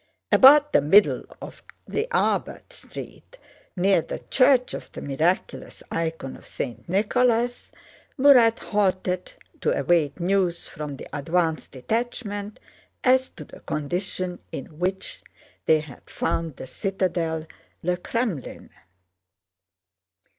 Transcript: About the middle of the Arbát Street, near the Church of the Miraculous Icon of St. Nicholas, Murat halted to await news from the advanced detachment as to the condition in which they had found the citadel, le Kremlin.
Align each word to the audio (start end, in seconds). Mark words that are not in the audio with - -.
About 0.31 0.73
the 0.73 0.81
middle 0.81 1.25
of 1.43 1.61
the 1.87 2.07
Arbát 2.09 2.73
Street, 2.73 3.37
near 3.75 4.01
the 4.01 4.17
Church 4.31 4.73
of 4.73 4.91
the 4.93 4.99
Miraculous 5.03 5.83
Icon 5.91 6.35
of 6.35 6.47
St. 6.47 6.89
Nicholas, 6.89 7.71
Murat 8.17 8.57
halted 8.57 9.33
to 9.61 9.69
await 9.79 10.19
news 10.19 10.65
from 10.65 10.97
the 10.97 11.07
advanced 11.13 11.73
detachment 11.73 12.59
as 13.03 13.29
to 13.29 13.45
the 13.45 13.59
condition 13.59 14.39
in 14.51 14.79
which 14.79 15.21
they 15.67 15.81
had 15.81 16.09
found 16.09 16.55
the 16.55 16.65
citadel, 16.65 17.45
le 17.83 17.95
Kremlin. 17.95 18.71